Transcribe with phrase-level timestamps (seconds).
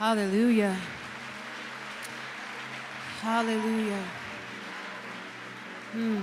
[0.00, 0.74] Hallelujah.
[3.20, 4.02] Hallelujah.
[5.92, 6.22] Hmm.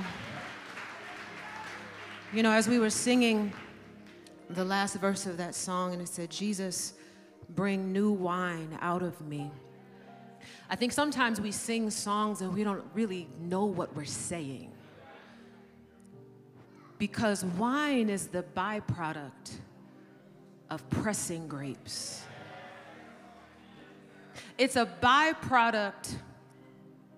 [2.33, 3.53] You know, as we were singing
[4.49, 6.95] the last verse of that song, and it said, Jesus,
[7.49, 9.51] bring new wine out of me.
[10.71, 14.71] I think sometimes we sing songs and we don't really know what we're saying.
[16.97, 19.59] Because wine is the byproduct
[20.71, 22.23] of pressing grapes.
[24.57, 26.15] It's a byproduct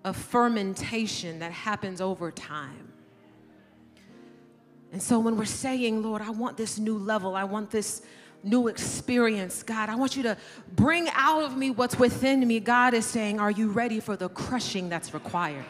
[0.04, 2.92] of fermentation that happens over time.
[4.92, 8.02] And so when we're saying, Lord, I want this new level, I want this
[8.42, 10.36] new experience, God, I want you to
[10.74, 14.28] bring out of me what's within me, God is saying, Are you ready for the
[14.28, 15.64] crushing that's required?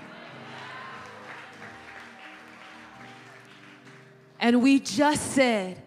[4.39, 5.83] And we just said,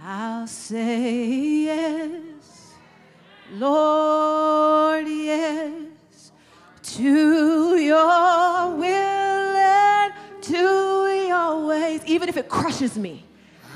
[0.00, 2.22] I'll say yes,
[3.54, 6.32] Lord, yes,
[6.82, 13.24] to your will and to your ways, even if it crushes me.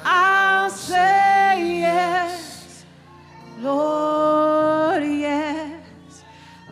[0.03, 2.87] I'll say yes,
[3.61, 6.25] Lord, yes.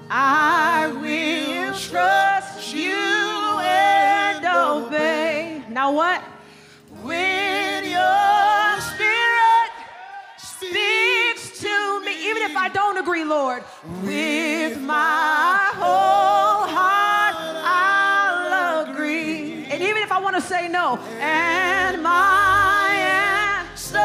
[0.08, 5.62] I will trust you and obey.
[5.68, 6.22] Now what?
[13.04, 13.62] Agree, Lord,
[14.02, 19.66] with my whole heart, I'll agree.
[19.70, 22.88] And even if I want to say no, and my
[23.68, 23.98] answer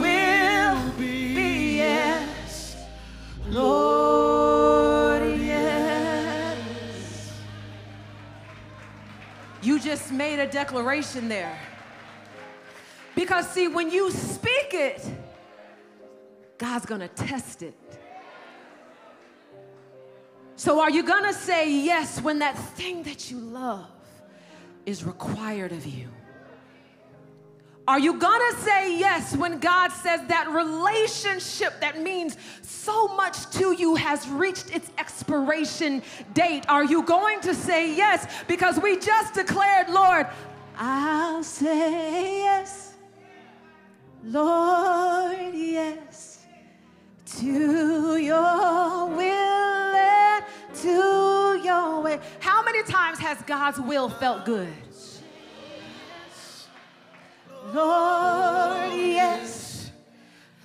[0.00, 2.76] will be yes,
[3.48, 6.56] Lord, yes.
[9.60, 11.58] You just made a declaration there.
[13.16, 15.04] Because, see, when you speak it,
[16.58, 17.74] God's gonna test it.
[20.64, 23.86] So, are you gonna say yes when that thing that you love
[24.86, 26.08] is required of you?
[27.86, 33.72] Are you gonna say yes when God says that relationship that means so much to
[33.72, 36.02] you has reached its expiration
[36.32, 36.64] date?
[36.70, 38.26] Are you going to say yes?
[38.48, 40.28] Because we just declared, Lord,
[40.78, 42.94] I'll say yes.
[44.22, 46.46] Lord, yes,
[47.36, 49.73] to your will
[50.74, 52.20] to your way.
[52.40, 54.72] How many times has God's will felt good?
[57.72, 59.90] Lord, yes,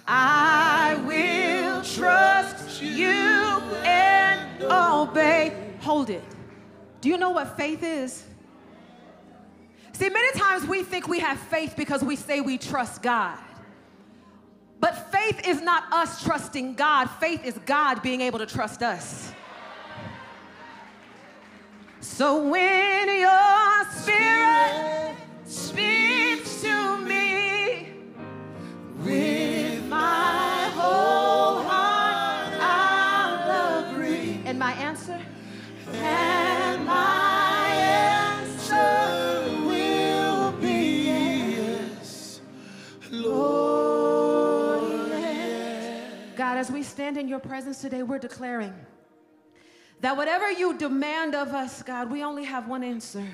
[0.06, 3.08] I will trust you
[3.86, 5.74] and obey.
[5.81, 6.24] Hold it.
[7.02, 8.25] Do you know what faith is?
[9.94, 13.38] See, many times we think we have faith because we say we trust God.
[14.80, 19.34] But faith is not us trusting God, faith is God being able to trust us.
[22.02, 25.16] So when your spirit
[25.46, 27.90] speaks to me
[29.04, 34.42] with my whole heart, I'll agree.
[34.46, 35.20] And my answer?
[35.94, 42.42] And my answer will be yes,
[43.12, 45.10] Lord.
[45.10, 46.18] yes.
[46.38, 48.74] God, as we stand in your presence today, we're declaring
[50.02, 53.28] that whatever you demand of us, God, we only have one answer.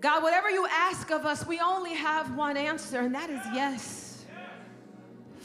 [0.00, 4.24] God, whatever you ask of us, we only have one answer, and that is yes.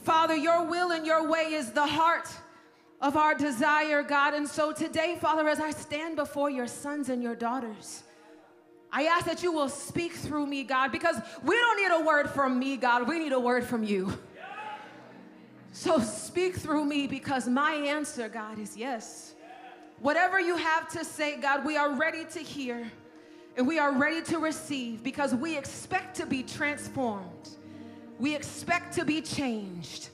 [0.03, 2.29] Father, your will and your way is the heart
[3.01, 4.33] of our desire, God.
[4.33, 8.03] And so today, Father, as I stand before your sons and your daughters,
[8.91, 12.29] I ask that you will speak through me, God, because we don't need a word
[12.29, 13.07] from me, God.
[13.07, 14.13] We need a word from you.
[15.71, 19.32] So speak through me because my answer, God, is yes.
[19.99, 22.91] Whatever you have to say, God, we are ready to hear
[23.55, 27.49] and we are ready to receive because we expect to be transformed.
[28.19, 30.09] We expect to be changed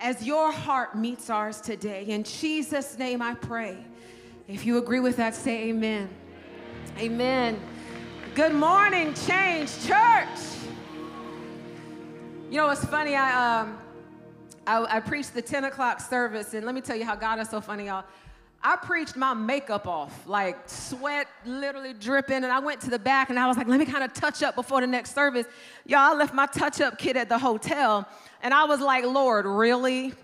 [0.00, 2.04] as your heart meets ours today.
[2.06, 3.76] In Jesus' name I pray.
[4.48, 6.08] If you agree with that, say amen.
[6.98, 7.60] Amen.
[8.34, 10.38] Good morning, Change Church.
[12.50, 13.14] You know what's funny?
[13.14, 13.78] I, um,
[14.66, 17.48] I, I preached the 10 o'clock service, and let me tell you how God is
[17.48, 18.04] so funny, y'all.
[18.64, 23.28] I preached my makeup off, like sweat literally dripping, and I went to the back
[23.28, 25.46] and I was like, let me kind of touch up before the next service.
[25.84, 28.08] Y'all, I left my touch up kit at the hotel,
[28.40, 30.14] and I was like, Lord, really?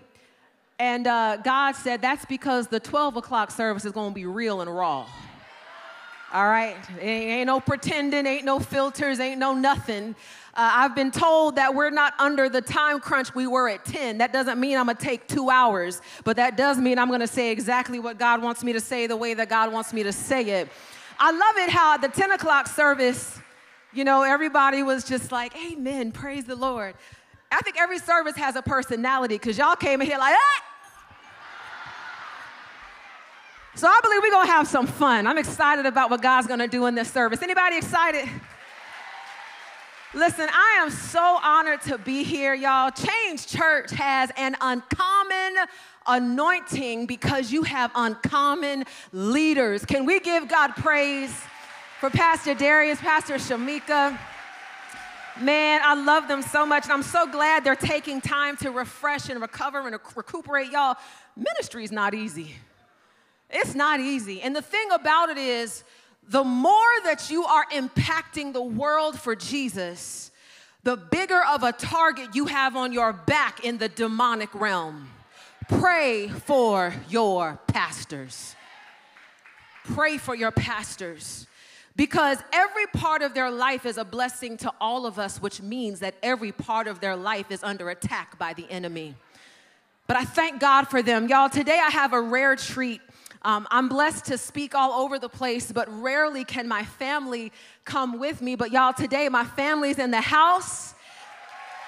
[0.79, 4.73] And uh, God said, that's because the 12 o'clock service is gonna be real and
[4.73, 5.05] raw.
[6.31, 6.77] All right?
[7.01, 10.15] Ain't, ain't no pretending, ain't no filters, ain't no nothing.
[10.59, 14.17] Uh, I've been told that we're not under the time crunch we were at 10.
[14.17, 17.51] That doesn't mean I'm gonna take two hours, but that does mean I'm gonna say
[17.51, 20.41] exactly what God wants me to say the way that God wants me to say
[20.41, 20.67] it.
[21.17, 23.39] I love it how at the 10 o'clock service,
[23.93, 26.95] you know, everybody was just like, Amen, praise the Lord.
[27.49, 30.63] I think every service has a personality because y'all came in here like, ah!
[33.75, 35.25] So I believe we're gonna have some fun.
[35.25, 37.41] I'm excited about what God's gonna do in this service.
[37.41, 38.27] Anybody excited?
[40.15, 42.89] Listen, I am so honored to be here, y'all.
[42.89, 45.55] Change Church has an uncommon
[46.07, 49.85] anointing because you have uncommon leaders.
[49.85, 51.31] Can we give God praise
[51.99, 54.17] for Pastor Dharius, Pastor Shamika?
[55.39, 59.29] Man, I love them so much, and I'm so glad they're taking time to refresh
[59.29, 60.71] and recover and recuperate.
[60.71, 60.95] Y'all,
[61.37, 62.55] ministry is not easy.
[63.51, 64.41] It's not easy.
[64.41, 65.83] And the thing about it is,
[66.29, 70.29] the more that you are impacting the world for Jesus,
[70.83, 75.09] the bigger of a target you have on your back in the demonic realm.
[75.67, 78.55] Pray for your pastors.
[79.85, 81.47] Pray for your pastors.
[81.95, 85.99] Because every part of their life is a blessing to all of us, which means
[85.99, 89.15] that every part of their life is under attack by the enemy.
[90.05, 91.27] But I thank God for them.
[91.27, 93.01] Y'all, today I have a rare treat.
[93.41, 97.53] Um, I'm blessed to speak all over the place, but rarely can my family
[97.85, 98.55] come with me.
[98.55, 100.93] But y'all, today my family's in the house.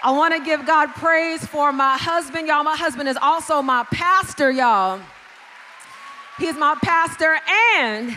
[0.01, 2.47] I want to give God praise for my husband.
[2.47, 4.99] Y'all, my husband is also my pastor, y'all.
[6.39, 7.37] He's my pastor.
[7.75, 8.15] And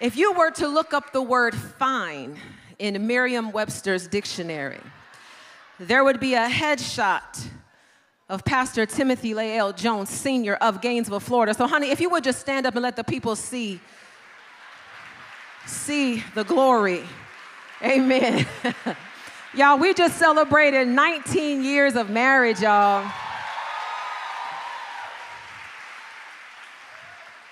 [0.00, 2.38] if you were to look up the word fine
[2.78, 4.80] in Merriam Webster's dictionary,
[5.78, 7.48] there would be a headshot
[8.30, 10.54] of Pastor Timothy Lael Jones, Sr.
[10.54, 11.52] of Gainesville, Florida.
[11.52, 13.80] So, honey, if you would just stand up and let the people see,
[15.66, 17.02] see the glory.
[17.82, 18.46] Amen.
[19.54, 23.10] y'all, we just celebrated 19 years of marriage, y'all.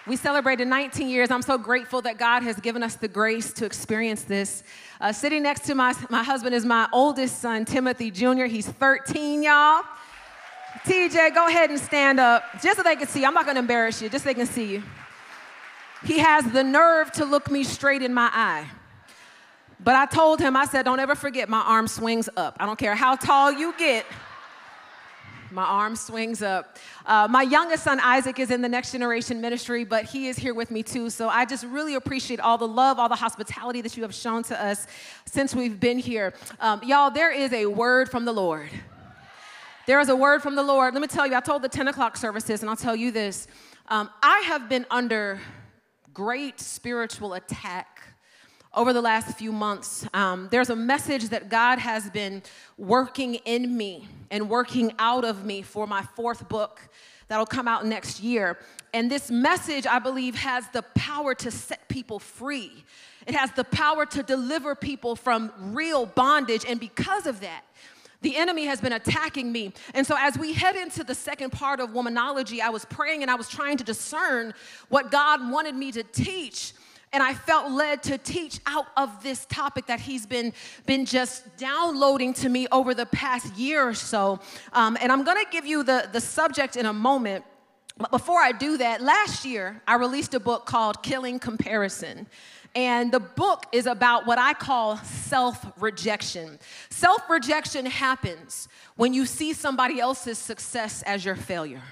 [0.06, 1.32] We celebrated 19 years.
[1.32, 4.62] I'm so grateful that God has given us the grace to experience this.
[5.00, 8.44] Uh, sitting next to my, my husband is my oldest son, Timothy Jr.
[8.44, 9.82] He's 13, y'all.
[10.84, 13.24] TJ, go ahead and stand up just so they can see.
[13.24, 14.82] I'm not gonna embarrass you, just so they can see you.
[16.04, 18.66] He has the nerve to look me straight in my eye.
[19.80, 22.56] But I told him, I said, don't ever forget my arm swings up.
[22.58, 24.04] I don't care how tall you get,
[25.50, 26.76] my arm swings up.
[27.06, 30.52] Uh, my youngest son, Isaac, is in the Next Generation Ministry, but he is here
[30.52, 31.10] with me too.
[31.10, 34.42] So I just really appreciate all the love, all the hospitality that you have shown
[34.44, 34.86] to us
[35.24, 36.34] since we've been here.
[36.60, 38.70] Um, y'all, there is a word from the Lord.
[39.88, 40.92] There is a word from the Lord.
[40.92, 43.46] Let me tell you, I told the 10 o'clock services, and I'll tell you this.
[43.88, 45.40] Um, I have been under
[46.12, 48.02] great spiritual attack
[48.74, 50.06] over the last few months.
[50.12, 52.42] Um, there's a message that God has been
[52.76, 56.86] working in me and working out of me for my fourth book
[57.28, 58.58] that'll come out next year.
[58.92, 62.84] And this message, I believe, has the power to set people free.
[63.26, 66.66] It has the power to deliver people from real bondage.
[66.68, 67.62] And because of that,
[68.20, 69.72] the enemy has been attacking me.
[69.94, 73.30] And so, as we head into the second part of womanology, I was praying and
[73.30, 74.54] I was trying to discern
[74.88, 76.72] what God wanted me to teach.
[77.12, 80.52] And I felt led to teach out of this topic that he's been,
[80.84, 84.40] been just downloading to me over the past year or so.
[84.74, 87.44] Um, and I'm gonna give you the, the subject in a moment.
[87.96, 92.26] But before I do that, last year I released a book called Killing Comparison.
[92.74, 96.58] And the book is about what I call self rejection.
[96.90, 101.82] Self rejection happens when you see somebody else's success as your failure.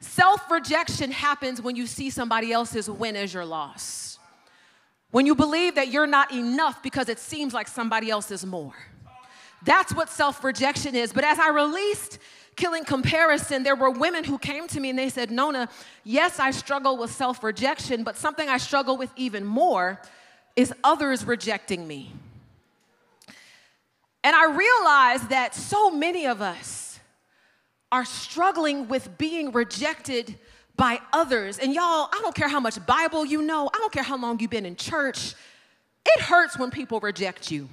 [0.00, 4.18] Self rejection happens when you see somebody else's win as your loss.
[5.10, 8.74] When you believe that you're not enough because it seems like somebody else is more.
[9.64, 11.12] That's what self rejection is.
[11.12, 12.18] But as I released
[12.56, 15.68] killing comparison, there were women who came to me and they said, Nona,
[16.04, 20.00] yes, I struggle with self rejection, but something I struggle with even more
[20.56, 22.12] is others rejecting me.
[24.22, 26.98] And I realized that so many of us
[27.92, 30.36] are struggling with being rejected
[30.76, 31.58] by others.
[31.58, 34.40] And y'all, I don't care how much Bible you know, I don't care how long
[34.40, 35.34] you've been in church,
[36.06, 37.68] it hurts when people reject you.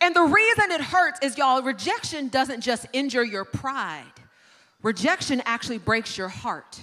[0.00, 4.04] And the reason it hurts is, y'all, rejection doesn't just injure your pride,
[4.82, 6.80] rejection actually breaks your heart.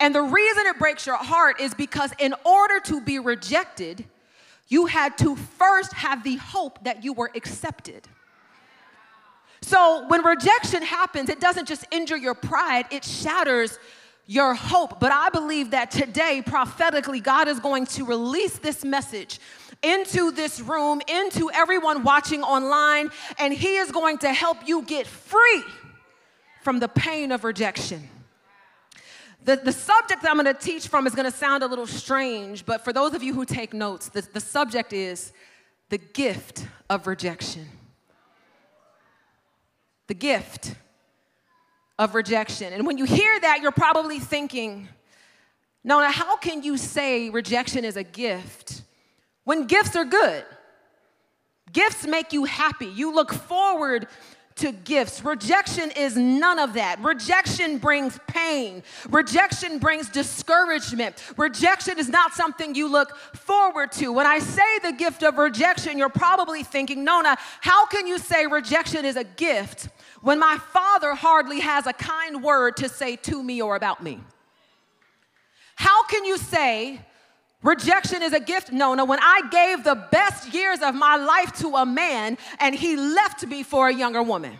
[0.00, 4.04] And the reason it breaks your heart is because, in order to be rejected,
[4.68, 8.06] you had to first have the hope that you were accepted.
[9.62, 13.78] So, when rejection happens, it doesn't just injure your pride, it shatters
[14.26, 15.00] your hope.
[15.00, 19.40] But I believe that today, prophetically, God is going to release this message
[19.82, 25.06] into this room, into everyone watching online, and He is going to help you get
[25.06, 25.64] free
[26.62, 28.08] from the pain of rejection.
[29.44, 31.86] The, the subject that I'm going to teach from is going to sound a little
[31.86, 35.32] strange, but for those of you who take notes, the, the subject is
[35.88, 37.66] the gift of rejection.
[40.08, 40.74] The gift
[41.98, 42.72] of rejection.
[42.72, 44.88] And when you hear that, you're probably thinking,
[45.84, 48.82] Nona, how can you say rejection is a gift
[49.48, 50.44] when gifts are good?
[51.72, 52.84] Gifts make you happy.
[52.84, 54.06] You look forward
[54.56, 55.24] to gifts.
[55.24, 57.02] Rejection is none of that.
[57.02, 58.82] Rejection brings pain.
[59.08, 61.14] Rejection brings discouragement.
[61.38, 64.12] Rejection is not something you look forward to.
[64.12, 68.46] When I say the gift of rejection, you're probably thinking, Nona, how can you say
[68.46, 69.88] rejection is a gift
[70.20, 74.20] when my father hardly has a kind word to say to me or about me?
[75.74, 77.00] How can you say
[77.62, 81.76] rejection is a gift, Nona, when I gave the best years of my life to
[81.76, 84.56] a man and he left me for a younger woman?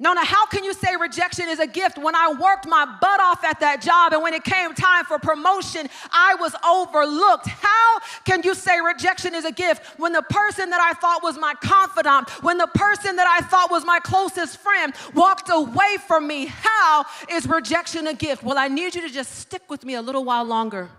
[0.00, 3.42] Nona, how can you say rejection is a gift when I worked my butt off
[3.42, 7.48] at that job and when it came time for promotion, I was overlooked?
[7.48, 11.36] How can you say rejection is a gift when the person that I thought was
[11.36, 16.28] my confidant, when the person that I thought was my closest friend walked away from
[16.28, 16.46] me?
[16.46, 18.44] How is rejection a gift?
[18.44, 20.90] Well, I need you to just stick with me a little while longer.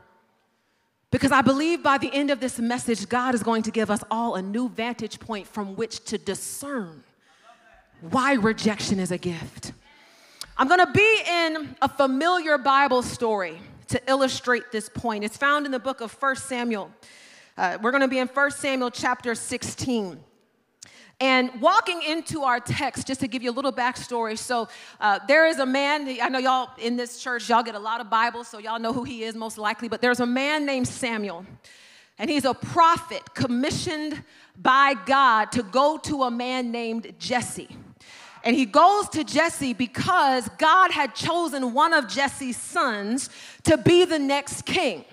[1.11, 4.03] Because I believe by the end of this message, God is going to give us
[4.11, 7.03] all a new vantage point from which to discern
[8.01, 9.73] why rejection is a gift.
[10.55, 15.23] I'm going to be in a familiar Bible story to illustrate this point.
[15.23, 16.91] It's found in the book of 1 Samuel.
[17.57, 20.19] Uh, we're going to be in 1 Samuel chapter 16.
[21.21, 24.37] And walking into our text, just to give you a little backstory.
[24.37, 24.69] So,
[25.01, 27.99] uh, there is a man, I know y'all in this church, y'all get a lot
[27.99, 30.87] of Bibles, so y'all know who he is most likely, but there's a man named
[30.87, 31.45] Samuel.
[32.17, 34.23] And he's a prophet commissioned
[34.57, 37.69] by God to go to a man named Jesse.
[38.43, 43.29] And he goes to Jesse because God had chosen one of Jesse's sons
[43.63, 45.03] to be the next king.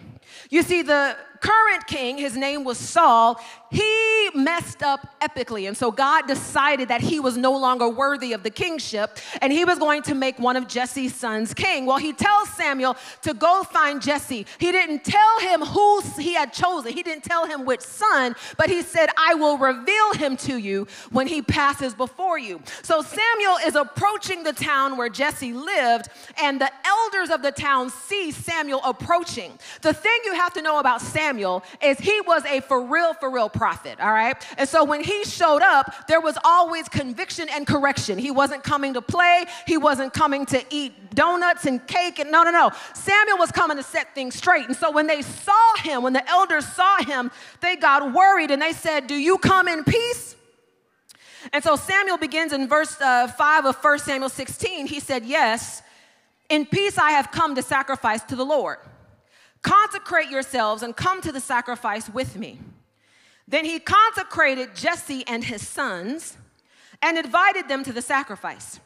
[0.51, 5.69] You see, the current king, his name was Saul, he messed up epically.
[5.69, 9.65] And so God decided that he was no longer worthy of the kingship and he
[9.65, 11.87] was going to make one of Jesse's sons king.
[11.87, 14.47] Well, he tells Samuel to go find Jesse.
[14.59, 18.69] He didn't tell him who he had chosen, he didn't tell him which son, but
[18.69, 22.61] he said, I will reveal him to you when he passes before you.
[22.83, 26.09] So Samuel is approaching the town where Jesse lived,
[26.43, 29.59] and the elders of the town see Samuel approaching.
[29.83, 33.31] The thing you have to know about Samuel is he was a for real, for
[33.31, 34.37] real prophet, all right?
[34.59, 38.19] And so when he showed up, there was always conviction and correction.
[38.19, 42.43] He wasn't coming to play, he wasn't coming to eat donuts and cake and no,
[42.43, 42.71] no, no.
[42.95, 44.67] Samuel was coming to set things straight.
[44.67, 48.61] And so when they saw him, when the elders saw him, they got worried and
[48.61, 50.37] they said, Do you come in peace?
[51.53, 54.87] And so Samuel begins in verse uh, 5 of 1 Samuel 16.
[54.87, 55.83] He said, Yes,
[56.49, 58.79] in peace I have come to sacrifice to the Lord.
[59.67, 62.61] Consecrate yourselves and come to the sacrifice with me.
[63.49, 66.37] Then he consecrated Jesse and his sons
[67.03, 68.79] and invited them to the sacrifice.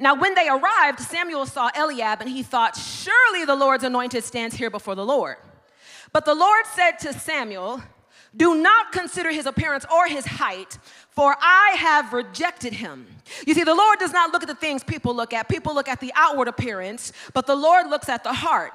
[0.00, 4.56] Now, when they arrived, Samuel saw Eliab and he thought, Surely the Lord's anointed stands
[4.56, 5.36] here before the Lord.
[6.12, 7.80] But the Lord said to Samuel,
[8.36, 10.76] Do not consider his appearance or his height,
[11.10, 13.06] for I have rejected him.
[13.46, 15.48] You see, the Lord does not look at the things people look at.
[15.48, 18.72] People look at the outward appearance, but the Lord looks at the heart.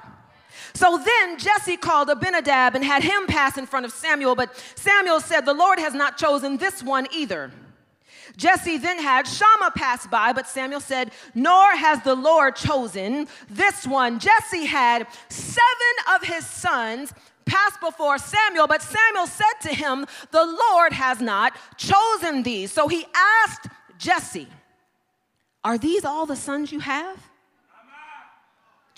[0.74, 5.20] So then Jesse called Abinadab and had him pass in front of Samuel, but Samuel
[5.20, 7.50] said, The Lord has not chosen this one either.
[8.36, 13.86] Jesse then had Shammah pass by, but Samuel said, Nor has the Lord chosen this
[13.86, 14.18] one.
[14.18, 17.12] Jesse had seven of his sons
[17.44, 22.72] pass before Samuel, but Samuel said to him, The Lord has not chosen these.
[22.72, 24.48] So he asked Jesse,
[25.64, 27.29] Are these all the sons you have?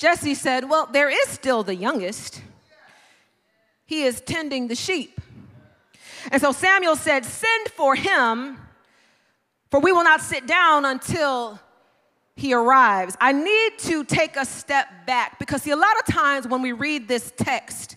[0.02, 2.42] Jesse said, Well, there is still the youngest.
[3.86, 5.20] He is tending the sheep.
[6.32, 8.58] And so Samuel said, Send for him,
[9.70, 11.60] for we will not sit down until
[12.34, 13.16] he arrives.
[13.20, 16.72] I need to take a step back because, see, a lot of times when we
[16.72, 17.94] read this text,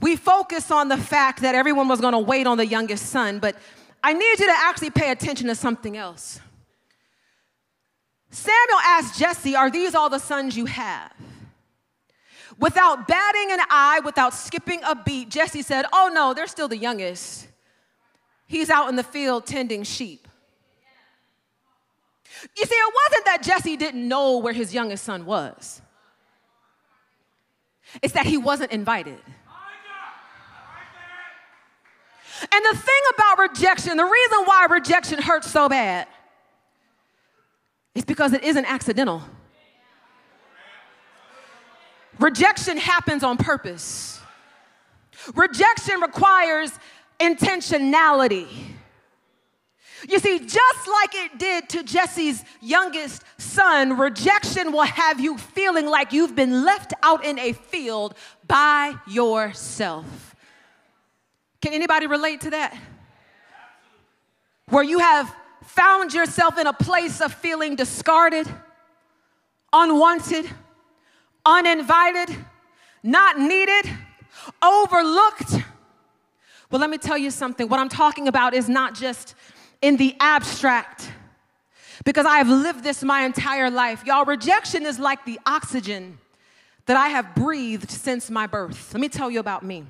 [0.00, 3.40] we focus on the fact that everyone was going to wait on the youngest son,
[3.40, 3.56] but
[4.02, 6.40] I need you to actually pay attention to something else.
[8.30, 11.12] Samuel asked Jesse, Are these all the sons you have?
[12.58, 16.76] Without batting an eye, without skipping a beat, Jesse said, Oh no, there still the
[16.76, 17.48] youngest.
[18.46, 20.26] He's out in the field tending sheep.
[22.56, 25.80] You see, it wasn't that Jesse didn't know where his youngest son was,
[28.02, 29.18] it's that he wasn't invited.
[32.40, 36.06] And the thing about rejection, the reason why rejection hurts so bad,
[37.94, 39.22] is because it isn't accidental.
[42.18, 44.20] Rejection happens on purpose.
[45.34, 46.70] Rejection requires
[47.20, 48.48] intentionality.
[50.08, 55.86] You see, just like it did to Jesse's youngest son, rejection will have you feeling
[55.86, 58.14] like you've been left out in a field
[58.46, 60.36] by yourself.
[61.60, 62.76] Can anybody relate to that?
[64.68, 65.34] Where you have
[65.68, 68.48] found yourself in a place of feeling discarded,
[69.72, 70.48] unwanted,
[71.44, 72.34] uninvited,
[73.02, 73.88] not needed,
[74.62, 75.52] overlooked.
[76.70, 77.68] Well, let me tell you something.
[77.68, 79.34] What I'm talking about is not just
[79.80, 81.10] in the abstract,
[82.04, 84.04] because I have lived this my entire life.
[84.06, 86.18] Y'all, rejection is like the oxygen
[86.86, 88.94] that I have breathed since my birth.
[88.94, 89.84] Let me tell you about me.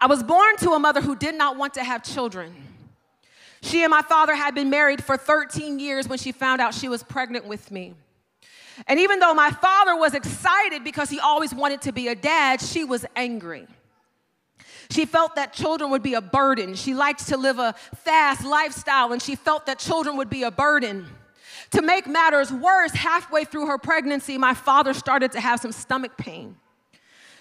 [0.00, 2.54] I was born to a mother who did not want to have children.
[3.64, 6.86] She and my father had been married for 13 years when she found out she
[6.86, 7.94] was pregnant with me.
[8.86, 12.60] And even though my father was excited because he always wanted to be a dad,
[12.60, 13.66] she was angry.
[14.90, 16.74] She felt that children would be a burden.
[16.74, 20.50] She liked to live a fast lifestyle, and she felt that children would be a
[20.50, 21.06] burden.
[21.70, 26.18] To make matters worse, halfway through her pregnancy, my father started to have some stomach
[26.18, 26.56] pain.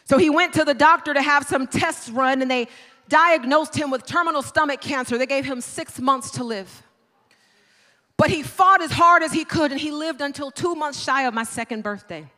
[0.06, 2.70] So he went to the doctor to have some tests run, and they
[3.08, 5.18] diagnosed him with terminal stomach cancer.
[5.18, 6.84] They gave him six months to live.
[8.18, 11.24] But he fought as hard as he could, and he lived until two months shy
[11.24, 12.30] of my second birthday.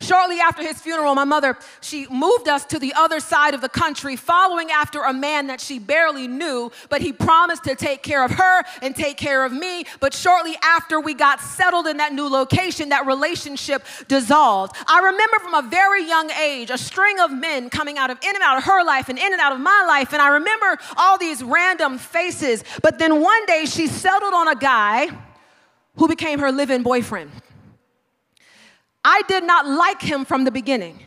[0.00, 3.68] Shortly after his funeral, my mother, she moved us to the other side of the
[3.68, 8.24] country, following after a man that she barely knew, but he promised to take care
[8.24, 9.84] of her and take care of me.
[10.00, 14.76] But shortly after we got settled in that new location, that relationship dissolved.
[14.86, 18.34] I remember from a very young age a string of men coming out of in
[18.34, 20.12] and out of her life and in and out of my life.
[20.12, 22.64] And I remember all these random faces.
[22.82, 25.08] But then one day she settled on a guy
[25.96, 27.30] who became her living boyfriend.
[29.04, 30.98] I did not like him from the beginning.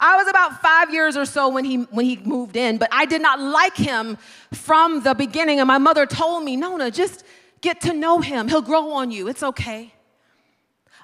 [0.00, 3.04] I was about five years or so when he, when he moved in, but I
[3.04, 4.16] did not like him
[4.52, 5.60] from the beginning.
[5.60, 7.24] And my mother told me, Nona, just
[7.60, 8.48] get to know him.
[8.48, 9.28] He'll grow on you.
[9.28, 9.92] It's okay.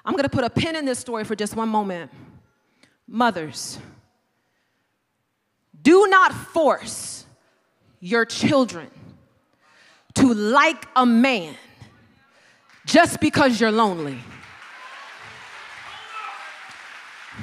[0.03, 2.11] I'm going to put a pin in this story for just one moment.
[3.07, 3.77] Mothers,
[5.81, 7.25] do not force
[7.99, 8.89] your children
[10.15, 11.55] to like a man
[12.85, 14.17] just because you're lonely.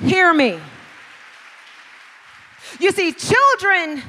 [0.00, 0.60] Hear me.
[2.78, 4.02] You see, children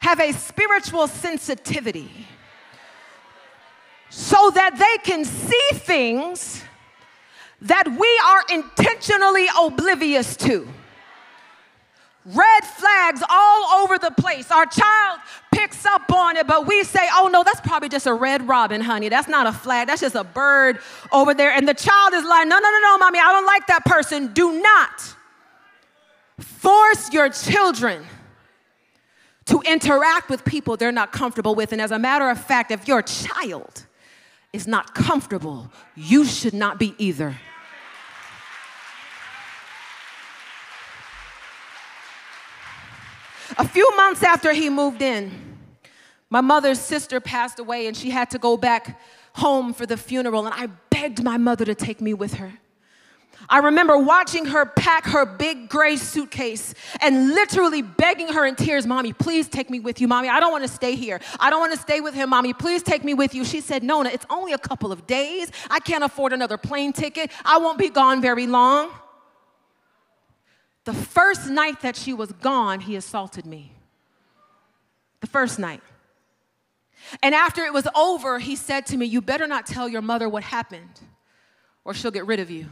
[0.00, 2.26] have a spiritual sensitivity
[4.10, 6.62] so that they can see things
[7.60, 10.68] that we are intentionally oblivious to.
[12.34, 14.50] Red flags all over the place.
[14.50, 18.12] Our child picks up on it, but we say, oh no, that's probably just a
[18.12, 19.08] red robin, honey.
[19.08, 20.78] That's not a flag, that's just a bird
[21.10, 21.50] over there.
[21.50, 24.34] And the child is like, no, no, no, no, mommy, I don't like that person.
[24.34, 25.14] Do not
[26.38, 28.04] force your children
[29.46, 31.72] to interact with people they're not comfortable with.
[31.72, 33.86] And as a matter of fact, if your child
[34.52, 37.36] is not comfortable, you should not be either.
[43.56, 45.30] A few months after he moved in,
[46.30, 49.00] my mother's sister passed away and she had to go back
[49.34, 50.46] home for the funeral.
[50.46, 52.52] And I begged my mother to take me with her.
[53.48, 58.86] I remember watching her pack her big gray suitcase and literally begging her in tears,
[58.86, 60.28] Mommy, please take me with you, Mommy.
[60.28, 61.20] I don't want to stay here.
[61.38, 62.52] I don't want to stay with him, Mommy.
[62.52, 63.44] Please take me with you.
[63.44, 65.50] She said, Nona, it's only a couple of days.
[65.70, 67.30] I can't afford another plane ticket.
[67.44, 68.90] I won't be gone very long.
[70.88, 73.72] The first night that she was gone, he assaulted me.
[75.20, 75.82] The first night.
[77.22, 80.30] And after it was over, he said to me, You better not tell your mother
[80.30, 81.02] what happened,
[81.84, 82.70] or she'll get rid of you.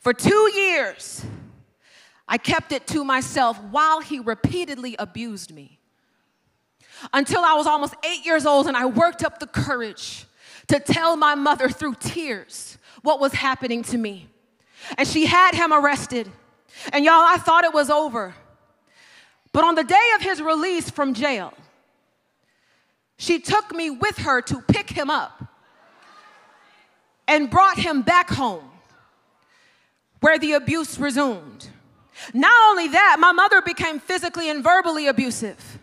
[0.00, 1.24] For two years,
[2.28, 5.78] I kept it to myself while he repeatedly abused me.
[7.14, 10.26] Until I was almost eight years old, and I worked up the courage
[10.66, 14.28] to tell my mother through tears what was happening to me
[14.96, 16.30] and she had him arrested.
[16.92, 18.34] And y'all, I thought it was over.
[19.52, 21.52] But on the day of his release from jail,
[23.16, 25.44] she took me with her to pick him up
[27.28, 28.64] and brought him back home
[30.20, 31.68] where the abuse resumed.
[32.34, 35.78] Not only that, my mother became physically and verbally abusive.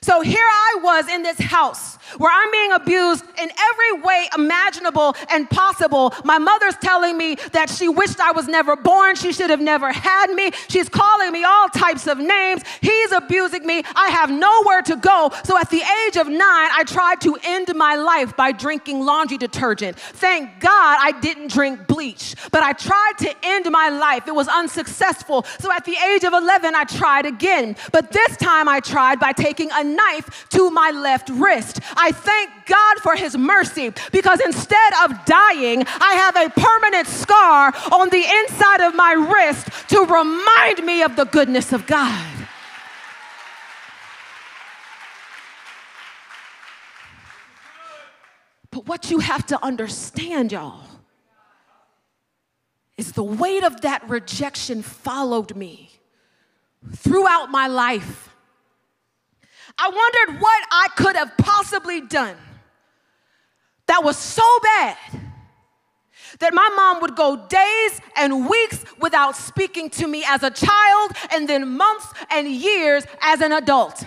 [0.00, 5.14] So here I was in this house where I'm being abused in every way imaginable
[5.30, 6.14] and possible.
[6.24, 9.16] My mother's telling me that she wished I was never born.
[9.16, 10.50] She should have never had me.
[10.68, 12.62] She's calling me all types of names.
[12.80, 13.82] He's abusing me.
[13.94, 15.30] I have nowhere to go.
[15.44, 19.38] So at the age of nine, I tried to end my life by drinking laundry
[19.38, 19.98] detergent.
[19.98, 24.28] Thank God I didn't drink bleach, but I tried to end my life.
[24.28, 25.44] It was unsuccessful.
[25.58, 27.76] So at the age of 11, I tried again.
[27.92, 31.80] But this time I tried by taking a knife to my left wrist.
[31.96, 37.72] I thank God for his mercy because instead of dying, I have a permanent scar
[37.92, 42.30] on the inside of my wrist to remind me of the goodness of God.
[48.70, 50.84] But what you have to understand, y'all,
[52.96, 55.90] is the weight of that rejection followed me
[56.92, 58.33] throughout my life.
[59.78, 62.36] I wondered what I could have possibly done
[63.86, 64.96] that was so bad
[66.40, 71.12] that my mom would go days and weeks without speaking to me as a child,
[71.32, 74.04] and then months and years as an adult.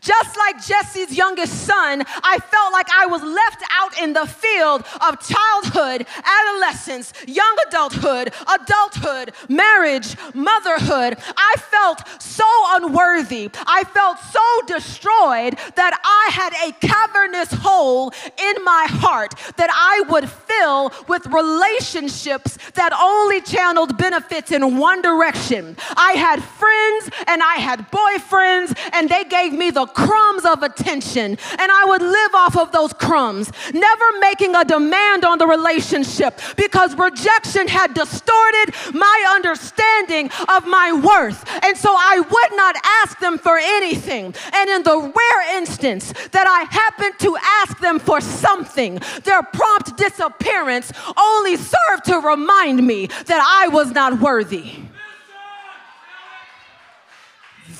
[0.00, 4.84] Just like Jesse's youngest son, I felt like I was left out in the field
[5.06, 11.16] of childhood, adolescence, young adulthood, adulthood, marriage, motherhood.
[11.36, 12.44] I felt so
[12.76, 13.50] unworthy.
[13.66, 20.04] I felt so destroyed that I had a cavernous hole in my heart that I
[20.10, 25.76] would fill with relationships that only channeled benefits in one direction.
[25.96, 31.72] I had friends and I had boyfriends, and they gave me crumbs of attention, and
[31.72, 36.96] I would live off of those crumbs, never making a demand on the relationship because
[36.96, 41.44] rejection had distorted my understanding of my worth.
[41.64, 44.34] And so I would not ask them for anything.
[44.54, 49.96] And in the rare instance that I happened to ask them for something, their prompt
[49.96, 54.72] disappearance only served to remind me that I was not worthy.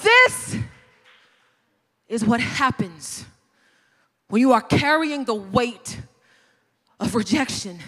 [0.02, 0.56] This
[2.08, 3.24] is what happens
[4.28, 6.00] when you are carrying the weight
[7.00, 7.78] of rejection.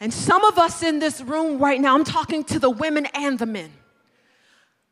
[0.00, 3.38] And some of us in this room right now, I'm talking to the women and
[3.38, 3.72] the men.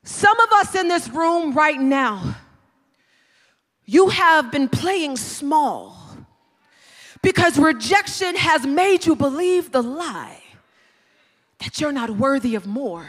[0.02, 2.36] Some of us in this room right now,
[3.86, 5.96] you have been playing small
[7.22, 10.42] because rejection has made you believe the lie
[11.58, 13.06] that you're not worthy of more.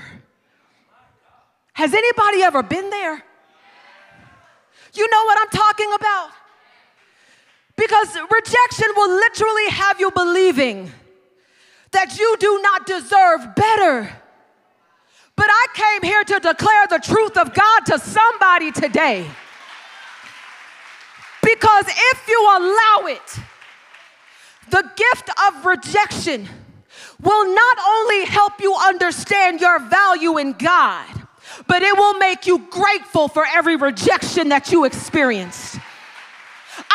[1.73, 3.23] Has anybody ever been there?
[4.95, 6.29] You know what I'm talking about?
[7.75, 10.91] Because rejection will literally have you believing
[11.91, 14.09] that you do not deserve better.
[15.35, 19.29] But I came here to declare the truth of God to somebody today.
[21.43, 23.39] Because if you allow it,
[24.69, 26.47] the gift of rejection
[27.21, 31.24] will not only help you understand your value in God,
[31.67, 35.79] but it will make you grateful for every rejection that you experienced.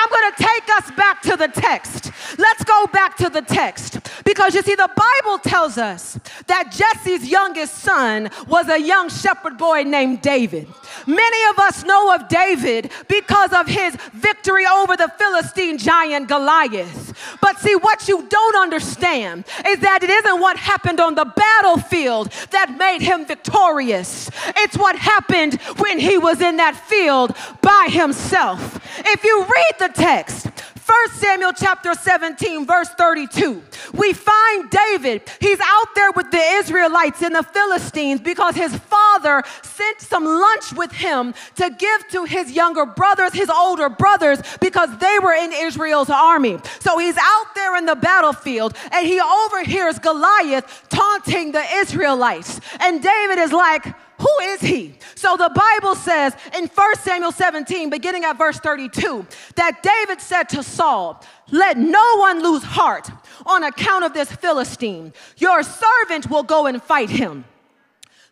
[0.00, 2.10] I'm going to take us back to the text.
[2.38, 7.28] Let's go back to the text because you see, the Bible tells us that Jesse's
[7.28, 10.68] youngest son was a young shepherd boy named David.
[11.06, 17.38] Many of us know of David because of his victory over the Philistine giant Goliath.
[17.40, 22.30] But see, what you don't understand is that it isn't what happened on the battlefield
[22.50, 28.78] that made him victorious, it's what happened when he was in that field by himself.
[29.00, 33.62] If you read the text, 1 Samuel chapter 17, verse 32,
[33.94, 35.22] we find David.
[35.40, 40.72] He's out there with the Israelites and the Philistines because his father sent some lunch
[40.72, 45.52] with him to give to his younger brothers, his older brothers, because they were in
[45.52, 46.58] Israel's army.
[46.80, 52.60] So he's out there in the battlefield and he overhears Goliath taunting the Israelites.
[52.80, 53.86] And David is like,
[54.20, 54.94] who is he?
[55.14, 60.48] So the Bible says in 1 Samuel 17, beginning at verse 32, that David said
[60.50, 63.10] to Saul, Let no one lose heart
[63.46, 65.14] on account of this Philistine.
[65.38, 67.46] Your servant will go and fight him.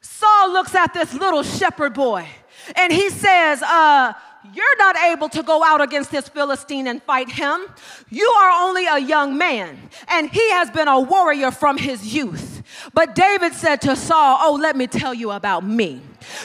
[0.02, 2.28] Saul looks at this little shepherd boy
[2.76, 4.12] and he says, uh,
[4.52, 7.60] you're not able to go out against this Philistine and fight him.
[8.08, 12.62] You are only a young man, and he has been a warrior from his youth.
[12.94, 16.00] But David said to Saul, Oh, let me tell you about me.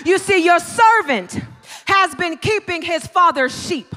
[0.06, 1.40] You see, your servant
[1.86, 3.94] has been keeping his father's sheep.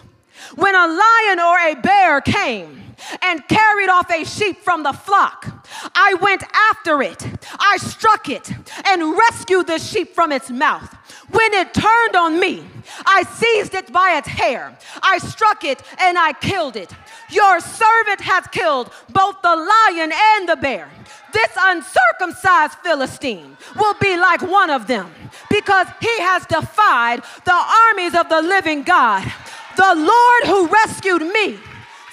[0.55, 2.83] When a lion or a bear came,
[3.23, 5.47] and carried off a sheep from the flock.
[5.95, 7.25] I went after it,
[7.59, 8.51] I struck it,
[8.87, 10.95] and rescued the sheep from its mouth.
[11.31, 12.65] When it turned on me,
[13.05, 14.77] I seized it by its hair.
[15.03, 16.93] I struck it and I killed it.
[17.31, 20.89] Your servant has killed both the lion and the bear.
[21.33, 25.11] This uncircumcised Philistine will be like one of them
[25.51, 29.31] because he has defied the armies of the living God.
[29.77, 31.59] The Lord who rescued me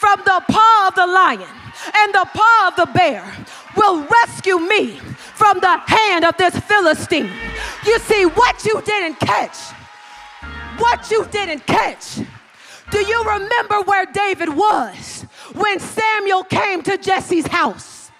[0.03, 1.47] from the paw of the lion
[1.95, 3.23] and the paw of the bear
[3.77, 4.97] will rescue me
[5.33, 7.31] from the hand of this Philistine.
[7.85, 9.57] You see, what you didn't catch,
[10.77, 12.19] what you didn't catch.
[12.91, 18.11] Do you remember where David was when Samuel came to Jesse's house?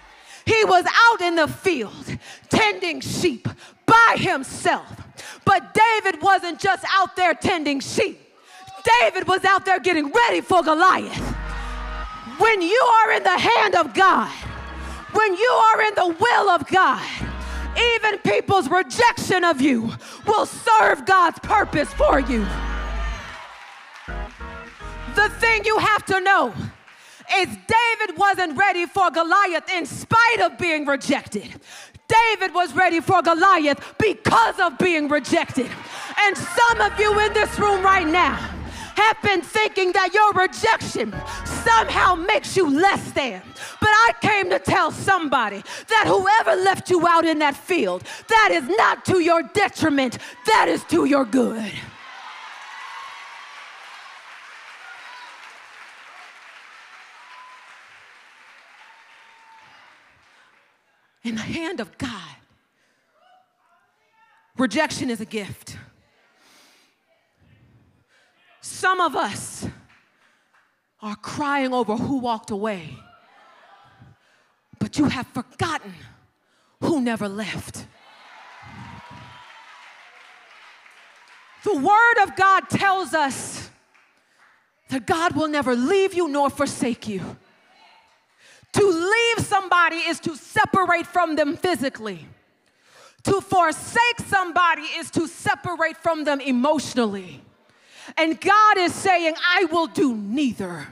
[0.46, 2.06] He was out in the field
[2.48, 3.46] tending sheep
[3.84, 4.86] by himself.
[5.44, 8.18] But David wasn't just out there tending sheep,
[9.02, 11.33] David was out there getting ready for Goliath.
[12.38, 14.30] When you are in the hand of God,
[15.12, 17.06] when you are in the will of God,
[17.96, 19.92] even people's rejection of you
[20.26, 22.44] will serve God's purpose for you.
[25.14, 26.52] The thing you have to know
[27.36, 31.60] is David wasn't ready for Goliath in spite of being rejected.
[32.08, 35.70] David was ready for Goliath because of being rejected.
[36.18, 38.53] And some of you in this room right now
[38.96, 43.42] have been thinking that your rejection somehow makes you less than.
[43.80, 48.50] But I came to tell somebody that whoever left you out in that field, that
[48.52, 51.72] is not to your detriment, that is to your good.
[61.22, 62.36] In the hand of God,
[64.58, 65.78] rejection is a gift.
[68.64, 69.66] Some of us
[71.02, 72.96] are crying over who walked away,
[74.78, 75.92] but you have forgotten
[76.80, 77.84] who never left.
[81.64, 83.68] The Word of God tells us
[84.88, 87.20] that God will never leave you nor forsake you.
[88.72, 92.26] To leave somebody is to separate from them physically.
[93.24, 97.42] To forsake somebody is to separate from them emotionally.
[98.16, 100.86] And God is saying, I will do neither.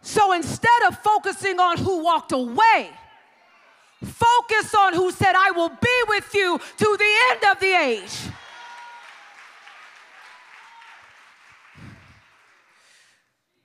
[0.00, 2.90] So instead of focusing on who walked away,
[4.02, 8.18] focus on who said, I will be with you to the end of the age.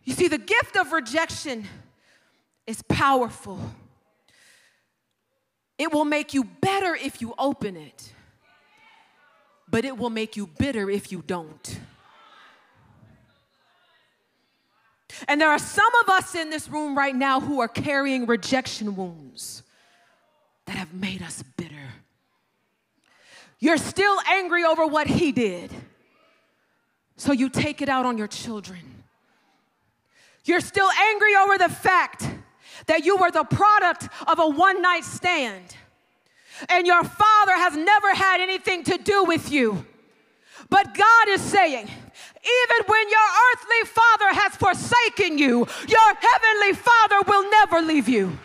[0.03, 1.65] You see, the gift of rejection
[2.65, 3.59] is powerful.
[5.77, 8.13] It will make you better if you open it
[9.69, 11.79] but it will make you bitter if you don't.
[15.27, 18.95] And there are some of us in this room right now who are carrying rejection
[18.95, 19.63] wounds
[20.65, 21.75] that have made us bitter.
[23.59, 25.71] You're still angry over what he did,
[27.17, 28.79] so you take it out on your children.
[30.45, 32.29] You're still angry over the fact
[32.85, 35.75] that you were the product of a one night stand
[36.67, 39.85] and your father has never had anything to do with you.
[40.69, 47.21] But God is saying, even when your earthly father has forsaken you, your heavenly father
[47.27, 48.37] will never leave you.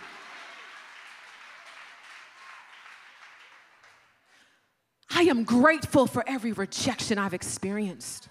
[5.11, 8.29] I am grateful for every rejection I've experienced.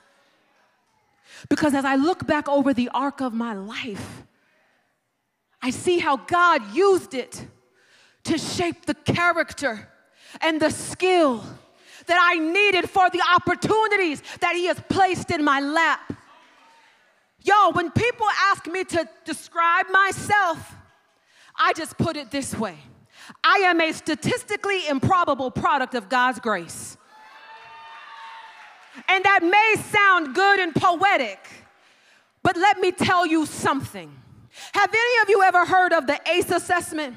[1.49, 4.23] Because as I look back over the arc of my life,
[5.61, 7.47] I see how God used it
[8.25, 9.89] to shape the character
[10.41, 11.43] and the skill
[12.05, 16.13] that I needed for the opportunities that He has placed in my lap.
[17.43, 20.75] Y'all, when people ask me to describe myself,
[21.55, 22.77] I just put it this way
[23.43, 26.97] I am a statistically improbable product of God's grace.
[29.07, 31.39] And that may sound good and poetic,
[32.43, 34.13] but let me tell you something.
[34.73, 37.15] Have any of you ever heard of the ACE assessment?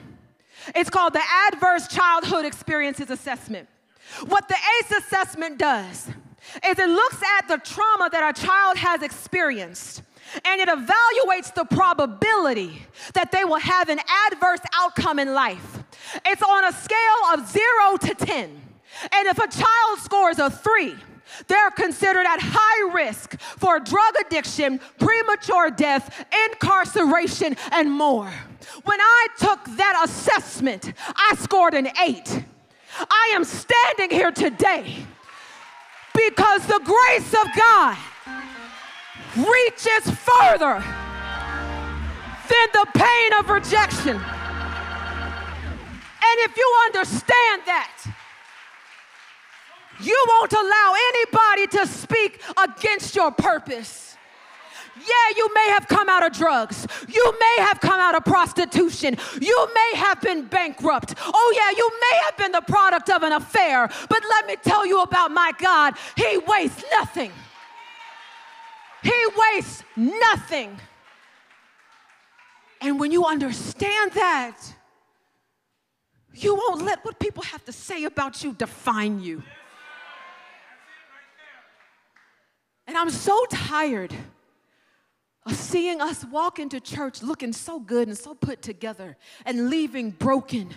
[0.75, 3.69] It's called the Adverse Childhood Experiences Assessment.
[4.27, 6.09] What the ACE assessment does
[6.65, 10.03] is it looks at the trauma that a child has experienced
[10.45, 15.85] and it evaluates the probability that they will have an adverse outcome in life.
[16.25, 18.63] It's on a scale of zero to 10.
[19.13, 20.95] And if a child scores a three,
[21.49, 28.31] they're considered at high risk for drug addiction, premature death, incarceration, and more.
[28.85, 32.45] When I took that assessment, I scored an eight.
[32.99, 35.07] I am standing here today
[36.15, 37.97] because the grace of God
[39.37, 40.83] reaches further
[42.49, 44.17] than the pain of rejection.
[46.29, 48.16] And if you understand that,
[50.01, 54.17] you won't allow anybody to speak against your purpose.
[54.97, 56.87] Yeah, you may have come out of drugs.
[57.07, 59.17] You may have come out of prostitution.
[59.41, 61.15] You may have been bankrupt.
[61.19, 63.89] Oh, yeah, you may have been the product of an affair.
[64.09, 65.95] But let me tell you about my God.
[66.17, 67.31] He wastes nothing.
[69.03, 70.79] He wastes nothing.
[72.81, 74.57] And when you understand that,
[76.35, 79.43] you won't let what people have to say about you define you.
[82.87, 84.15] And I'm so tired
[85.45, 90.11] of seeing us walk into church looking so good and so put together and leaving
[90.11, 90.71] broken.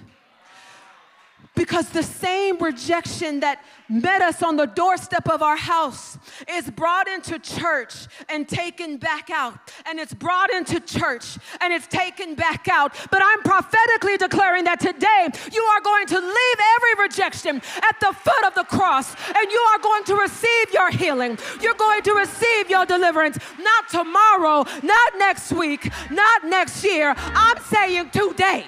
[1.56, 7.08] Because the same rejection that met us on the doorstep of our house is brought
[7.08, 9.56] into church and taken back out.
[9.86, 12.96] And it's brought into church and it's taken back out.
[13.12, 18.14] But I'm prophetically declaring that today you are going to leave every rejection at the
[18.14, 21.38] foot of the cross and you are going to receive your healing.
[21.62, 23.38] You're going to receive your deliverance.
[23.60, 27.16] Not tomorrow, not next week, not next year.
[27.18, 28.68] I'm saying today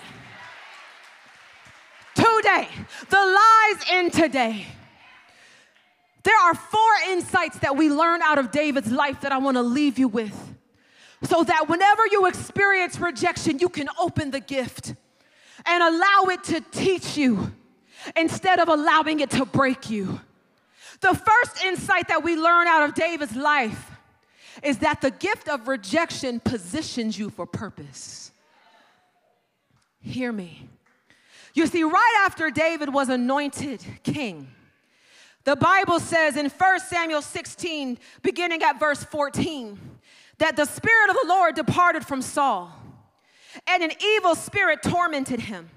[2.15, 2.67] today,
[3.10, 4.65] the lies in today.
[6.24, 9.63] There are four insights that we learn out of David's life that I want to
[9.63, 10.36] leave you with.
[11.24, 14.95] So that whenever you experience rejection, you can open the gift
[15.65, 17.52] and allow it to teach you
[18.15, 20.19] instead of allowing it to break you.
[21.02, 23.91] The first insight that we learn out of David's life
[24.63, 28.32] is that the gift of rejection positions you for purpose.
[30.02, 30.67] Hear me.
[31.53, 34.47] You see, right after David was anointed king,
[35.43, 39.79] the Bible says in 1 Samuel 16, beginning at verse 14,
[40.37, 42.71] that the Spirit of the Lord departed from Saul,
[43.67, 45.69] and an evil spirit tormented him.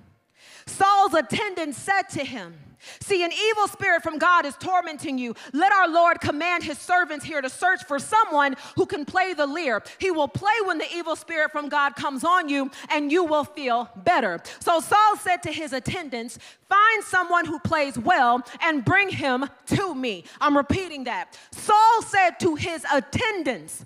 [0.67, 2.55] Saul's attendant said to him,
[3.01, 5.35] See, an evil spirit from God is tormenting you.
[5.53, 9.47] Let our Lord command his servants here to search for someone who can play the
[9.47, 9.83] lyre.
[9.99, 13.45] He will play when the evil spirit from God comes on you, and you will
[13.45, 14.41] feel better.
[14.61, 19.95] So Saul said to his attendants, Find someone who plays well and bring him to
[19.95, 20.25] me.
[20.41, 21.39] I'm repeating that.
[21.53, 23.85] Saul said to his attendants,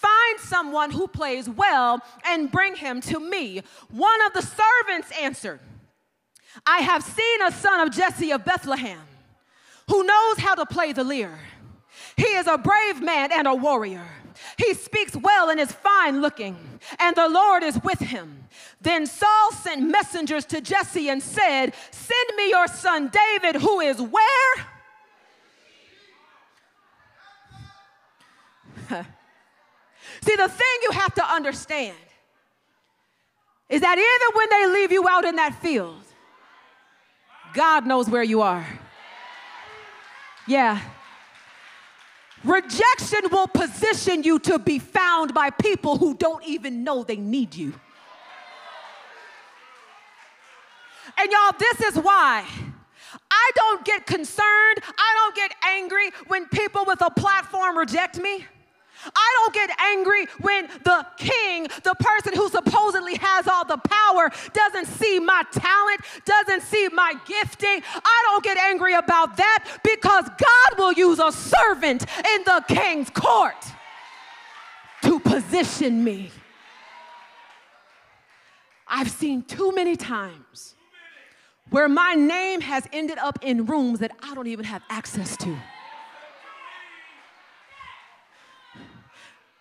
[0.00, 3.62] Find someone who plays well and bring him to me.
[3.90, 5.60] One of the servants answered,
[6.66, 9.00] I have seen a son of Jesse of Bethlehem
[9.88, 11.38] who knows how to play the lyre.
[12.16, 14.06] He is a brave man and a warrior.
[14.56, 16.56] He speaks well and is fine looking,
[16.98, 18.44] and the Lord is with him.
[18.80, 24.00] Then Saul sent messengers to Jesse and said, Send me your son David, who is
[24.00, 24.54] where?
[30.22, 31.96] See, the thing you have to understand
[33.68, 36.02] is that even when they leave you out in that field,
[37.54, 38.66] God knows where you are.
[40.46, 40.80] Yeah.
[42.44, 47.54] Rejection will position you to be found by people who don't even know they need
[47.54, 47.74] you.
[51.18, 52.46] And y'all, this is why
[53.30, 58.46] I don't get concerned, I don't get angry when people with a platform reject me.
[59.04, 64.30] I don't get angry when the king, the person who supposedly has all the power,
[64.52, 67.82] doesn't see my talent, doesn't see my gifting.
[67.94, 73.10] I don't get angry about that because God will use a servant in the king's
[73.10, 73.64] court
[75.02, 76.30] to position me.
[78.86, 80.74] I've seen too many times
[81.70, 85.56] where my name has ended up in rooms that I don't even have access to.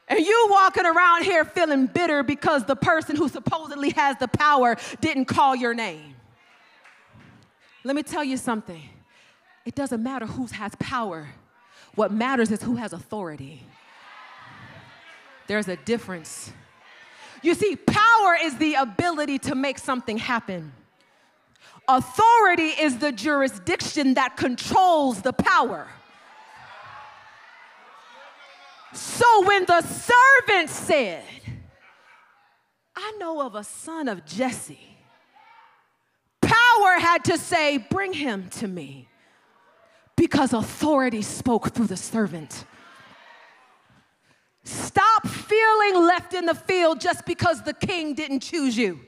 [0.09, 4.75] And you walking around here feeling bitter because the person who supposedly has the power
[5.01, 6.15] didn't call your name.
[7.83, 8.81] Let me tell you something.
[9.65, 11.29] It doesn't matter who has power.
[11.93, 13.63] What matters is who has authority.
[15.47, 16.51] There's a difference.
[17.41, 20.73] You see, power is the ability to make something happen.
[21.87, 25.87] Authority is the jurisdiction that controls the power.
[28.93, 31.23] So when the servant said,
[32.95, 34.79] I know of a son of Jesse,
[36.41, 39.07] power had to say, Bring him to me,
[40.15, 42.65] because authority spoke through the servant.
[44.63, 48.99] Stop feeling left in the field just because the king didn't choose you.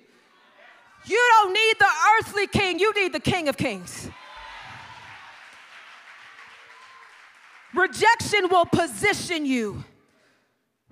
[1.06, 4.10] You don't need the earthly king, you need the king of kings.
[7.74, 9.84] Rejection will position you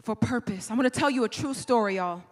[0.02, 0.72] for purpose.
[0.72, 2.24] I'm gonna tell you a true story, y'all.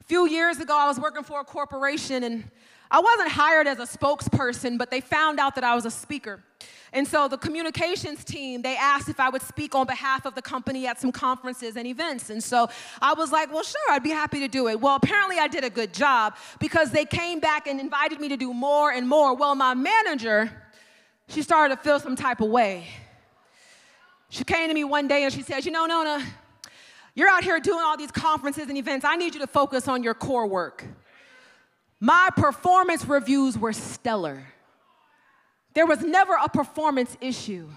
[0.00, 2.44] A few years ago, I was working for a corporation and
[2.90, 6.42] I wasn't hired as a spokesperson, but they found out that I was a speaker.
[6.92, 10.42] And so the communications team, they asked if I would speak on behalf of the
[10.42, 12.30] company at some conferences and events.
[12.30, 12.68] And so
[13.02, 14.80] I was like, well, sure, I'd be happy to do it.
[14.80, 18.36] Well, apparently I did a good job because they came back and invited me to
[18.36, 19.34] do more and more.
[19.34, 20.50] Well, my manager,
[21.28, 22.86] she started to feel some type of way.
[24.34, 26.20] She came to me one day and she says, you know, Nona,
[27.14, 29.04] you're out here doing all these conferences and events.
[29.04, 30.84] I need you to focus on your core work.
[32.00, 34.44] My performance reviews were stellar.
[35.74, 37.68] There was never a performance issue.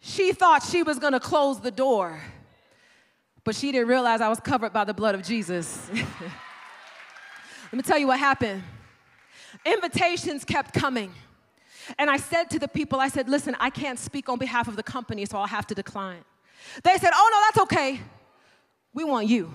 [0.00, 2.22] She thought she was gonna close the door,
[3.44, 5.90] but she didn't realize I was covered by the blood of Jesus.
[5.92, 8.62] Let me tell you what happened.
[9.66, 11.12] Invitations kept coming.
[11.96, 14.76] And I said to the people, I said, listen, I can't speak on behalf of
[14.76, 16.24] the company, so I'll have to decline.
[16.82, 18.00] They said, oh, no, that's okay.
[18.92, 19.52] We want you.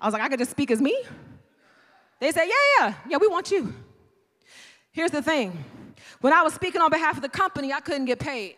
[0.00, 1.00] I was like, I could just speak as me?
[2.20, 3.74] They said, yeah, yeah, yeah, we want you.
[4.92, 5.64] Here's the thing
[6.20, 8.56] when I was speaking on behalf of the company, I couldn't get paid.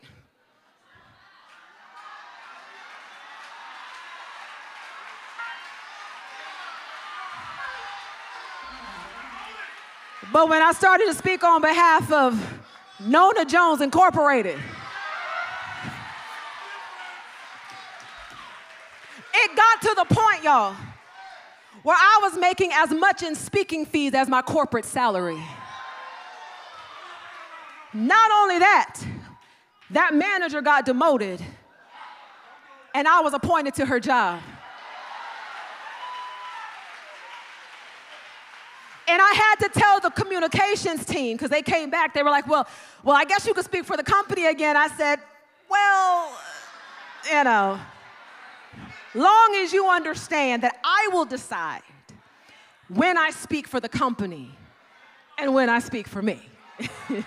[10.32, 12.60] But when I started to speak on behalf of
[13.00, 14.58] Nona Jones Incorporated,
[19.34, 20.74] it got to the point, y'all,
[21.82, 25.40] where I was making as much in speaking fees as my corporate salary.
[27.94, 29.00] Not only that,
[29.90, 31.40] that manager got demoted
[32.94, 34.40] and I was appointed to her job.
[39.08, 42.12] And I had to tell the communications team because they came back.
[42.12, 42.66] They were like, "Well,
[43.04, 45.20] well, I guess you could speak for the company again." I said,
[45.68, 46.32] "Well,
[47.30, 47.78] you know,
[49.14, 51.82] long as you understand that I will decide
[52.88, 54.50] when I speak for the company
[55.38, 56.40] and when I speak for me."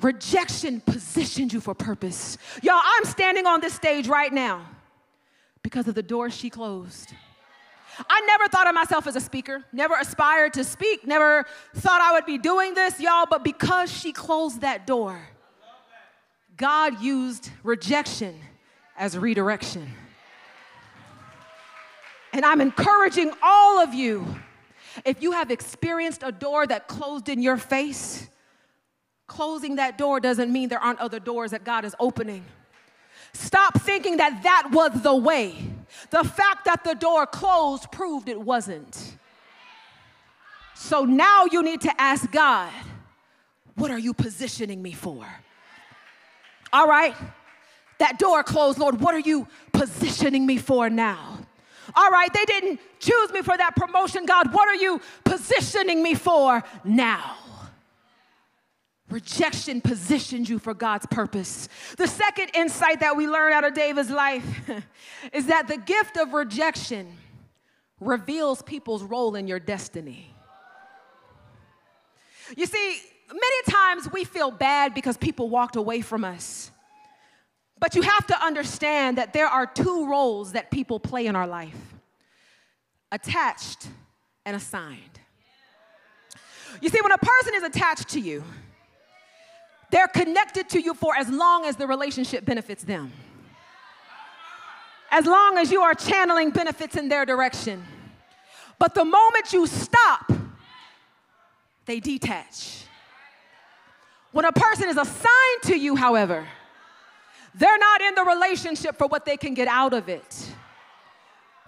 [0.00, 2.36] Rejection positioned you for purpose.
[2.62, 4.66] Y'all, I'm standing on this stage right now
[5.62, 7.14] because of the door she closed.
[8.08, 12.12] I never thought of myself as a speaker, never aspired to speak, never thought I
[12.12, 15.20] would be doing this, y'all, but because she closed that door,
[16.56, 18.38] God used rejection
[18.96, 19.90] as redirection.
[22.32, 24.26] And I'm encouraging all of you
[25.04, 28.28] if you have experienced a door that closed in your face,
[29.26, 32.44] Closing that door doesn't mean there aren't other doors that God is opening.
[33.32, 35.56] Stop thinking that that was the way.
[36.10, 39.16] The fact that the door closed proved it wasn't.
[40.74, 42.72] So now you need to ask God,
[43.76, 45.26] what are you positioning me for?
[46.72, 47.14] All right,
[47.98, 51.38] that door closed, Lord, what are you positioning me for now?
[51.94, 56.14] All right, they didn't choose me for that promotion, God, what are you positioning me
[56.14, 57.36] for now?
[59.14, 61.68] Rejection positions you for God's purpose.
[61.96, 64.68] The second insight that we learn out of David's life
[65.32, 67.16] is that the gift of rejection
[68.00, 70.34] reveals people's role in your destiny.
[72.56, 72.98] You see,
[73.28, 76.72] many times we feel bad because people walked away from us.
[77.78, 81.46] But you have to understand that there are two roles that people play in our
[81.46, 81.94] life
[83.12, 83.86] attached
[84.44, 85.20] and assigned.
[86.80, 88.42] You see, when a person is attached to you,
[89.90, 93.12] they're connected to you for as long as the relationship benefits them.
[95.10, 97.84] As long as you are channeling benefits in their direction.
[98.78, 100.32] But the moment you stop,
[101.86, 102.84] they detach.
[104.32, 106.44] When a person is assigned to you, however,
[107.54, 110.50] they're not in the relationship for what they can get out of it.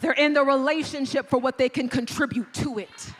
[0.00, 3.12] They're in the relationship for what they can contribute to it.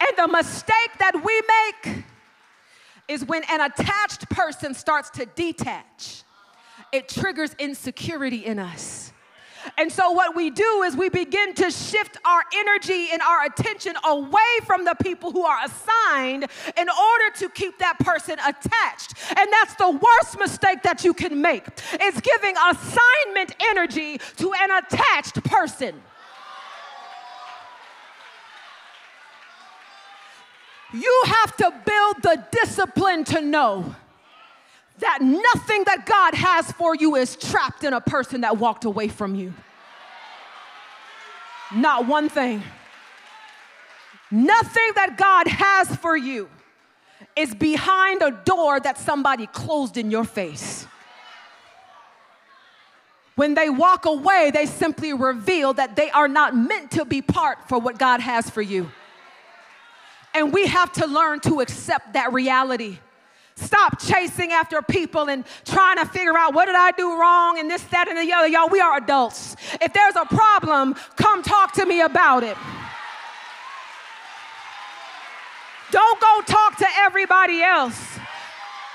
[0.00, 1.42] And the mistake that we
[1.84, 2.04] make
[3.08, 6.22] is when an attached person starts to detach,
[6.92, 9.12] it triggers insecurity in us.
[9.76, 13.94] And so, what we do is we begin to shift our energy and our attention
[14.04, 16.46] away from the people who are assigned
[16.76, 19.14] in order to keep that person attached.
[19.36, 21.66] And that's the worst mistake that you can make
[22.00, 26.00] is giving assignment energy to an attached person.
[30.92, 33.94] You have to build the discipline to know
[34.98, 39.08] that nothing that God has for you is trapped in a person that walked away
[39.08, 39.52] from you.
[41.74, 42.62] Not one thing.
[44.30, 46.48] Nothing that God has for you
[47.36, 50.86] is behind a door that somebody closed in your face.
[53.36, 57.68] When they walk away, they simply reveal that they are not meant to be part
[57.68, 58.90] for what God has for you.
[60.38, 62.98] And we have to learn to accept that reality.
[63.56, 67.68] Stop chasing after people and trying to figure out what did I do wrong and
[67.68, 68.46] this, that, and the other.
[68.46, 69.56] Y'all, we are adults.
[69.80, 72.56] If there's a problem, come talk to me about it.
[75.90, 77.98] Don't go talk to everybody else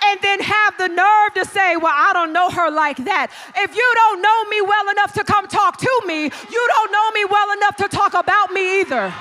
[0.05, 3.31] and then have the nerve to say, Well, I don't know her like that.
[3.57, 7.11] If you don't know me well enough to come talk to me, you don't know
[7.11, 9.13] me well enough to talk about me either.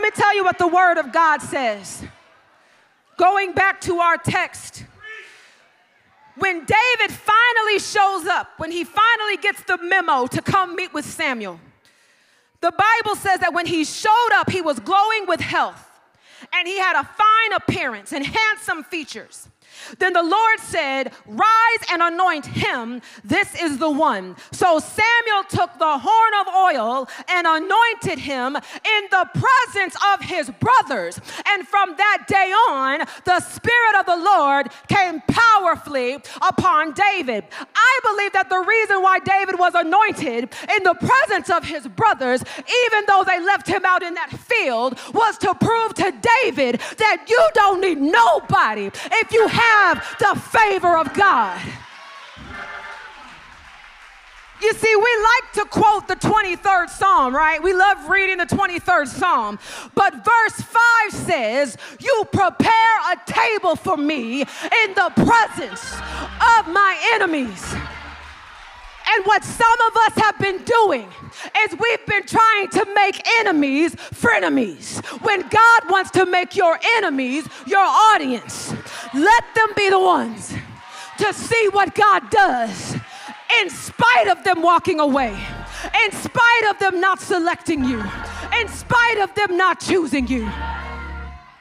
[0.00, 2.02] Let me tell you what the Word of God says.
[3.18, 4.86] Going back to our text,
[6.36, 11.04] when David finally shows up, when he finally gets the memo to come meet with
[11.04, 11.60] Samuel,
[12.62, 15.86] the Bible says that when he showed up, he was glowing with health
[16.50, 19.48] and he had a fine appearance and handsome features.
[19.98, 23.00] Then the Lord said, Rise and anoint him.
[23.24, 24.36] This is the one.
[24.52, 30.50] So Samuel took the horn of oil and anointed him in the presence of his
[30.60, 31.20] brothers.
[31.46, 37.44] And from that day on, the Spirit of the Lord came powerfully upon David.
[37.74, 42.42] I believe that the reason why David was anointed in the presence of his brothers,
[42.86, 46.12] even though they left him out in that field, was to prove to
[46.42, 51.60] David that you don't need nobody if you have have the favor of God.
[54.62, 57.62] You see, we like to quote the 23rd Psalm, right?
[57.62, 59.58] We love reading the 23rd Psalm.
[59.94, 65.94] But verse 5 says, You prepare a table for me in the presence
[66.58, 67.74] of my enemies.
[69.12, 71.08] And what some of us have been doing
[71.62, 77.48] is we've been trying to make enemies frenemies when God wants to make your enemies
[77.66, 78.72] your audience.
[79.14, 80.54] Let them be the ones
[81.18, 82.96] to see what God does
[83.60, 85.36] in spite of them walking away,
[86.04, 88.02] in spite of them not selecting you,
[88.60, 90.48] in spite of them not choosing you.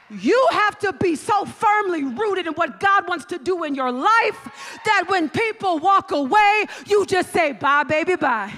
[0.09, 3.91] You have to be so firmly rooted in what God wants to do in your
[3.91, 8.51] life that when people walk away, you just say, Bye, baby, bye.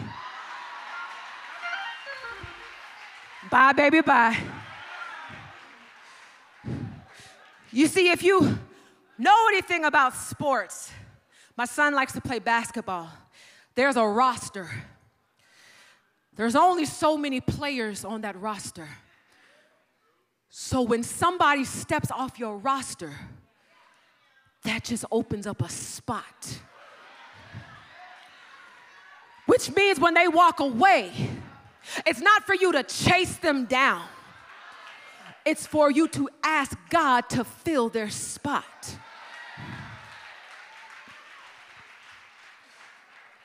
[3.49, 4.37] Bye, baby, bye.
[7.73, 8.57] You see, if you
[9.17, 10.91] know anything about sports,
[11.57, 13.09] my son likes to play basketball.
[13.75, 14.69] There's a roster.
[16.35, 18.87] There's only so many players on that roster.
[20.53, 23.13] So when somebody steps off your roster,
[24.63, 26.59] that just opens up a spot.
[29.45, 31.13] Which means when they walk away,
[32.05, 34.03] it's not for you to chase them down,
[35.45, 38.97] it's for you to ask God to fill their spot.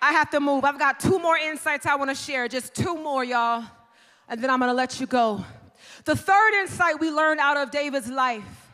[0.03, 0.65] I have to move.
[0.65, 3.65] I've got two more insights I want to share, just two more, y'all,
[4.29, 5.45] and then I'm going to let you go.
[6.05, 8.73] The third insight we learn out of David's life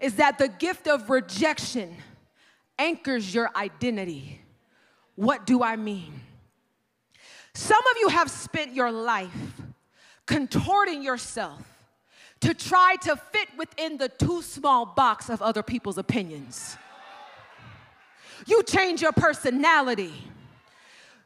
[0.00, 1.96] is that the gift of rejection
[2.78, 4.40] anchors your identity.
[5.14, 6.20] What do I mean?
[7.54, 9.30] Some of you have spent your life
[10.26, 11.62] contorting yourself
[12.40, 16.76] to try to fit within the too small box of other people's opinions.
[18.46, 20.12] You change your personality,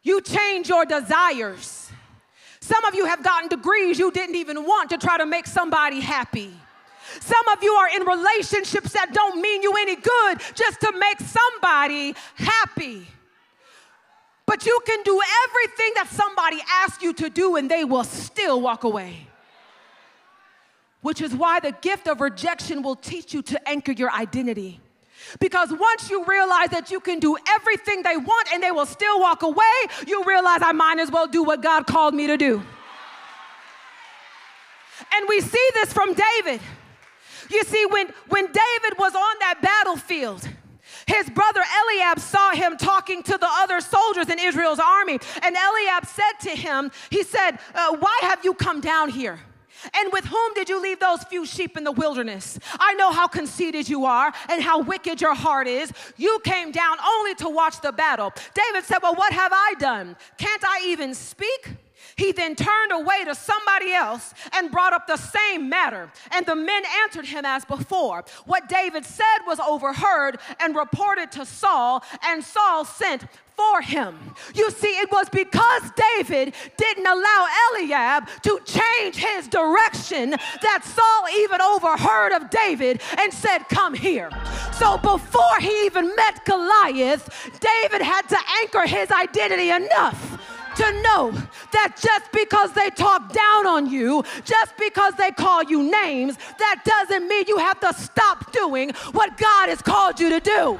[0.02, 1.79] you change your desires,
[2.60, 6.00] some of you have gotten degrees you didn't even want to try to make somebody
[6.00, 6.52] happy.
[7.18, 11.20] Some of you are in relationships that don't mean you any good just to make
[11.20, 13.06] somebody happy.
[14.46, 18.60] But you can do everything that somebody asks you to do and they will still
[18.60, 19.26] walk away.
[21.02, 24.80] Which is why the gift of rejection will teach you to anchor your identity.
[25.38, 29.20] Because once you realize that you can do everything they want and they will still
[29.20, 29.64] walk away,
[30.06, 32.62] you realize I might as well do what God called me to do.
[35.12, 36.60] And we see this from David.
[37.50, 40.48] You see, when, when David was on that battlefield,
[41.06, 45.18] his brother Eliab saw him talking to the other soldiers in Israel's army.
[45.42, 49.40] And Eliab said to him, He said, uh, Why have you come down here?
[49.94, 52.58] And with whom did you leave those few sheep in the wilderness?
[52.78, 55.92] I know how conceited you are and how wicked your heart is.
[56.16, 58.32] You came down only to watch the battle.
[58.54, 60.16] David said, Well, what have I done?
[60.38, 61.76] Can't I even speak?
[62.16, 66.10] He then turned away to somebody else and brought up the same matter.
[66.32, 68.24] And the men answered him as before.
[68.46, 73.24] What David said was overheard and reported to Saul, and Saul sent
[73.60, 74.16] before him.
[74.54, 75.82] You see, it was because
[76.16, 83.32] David didn't allow Eliab to change his direction that Saul even overheard of David and
[83.32, 84.30] said, Come here.
[84.72, 87.28] So before he even met Goliath,
[87.60, 90.38] David had to anchor his identity enough
[90.76, 91.32] to know
[91.72, 96.82] that just because they talk down on you, just because they call you names, that
[96.84, 100.78] doesn't mean you have to stop doing what God has called you to do.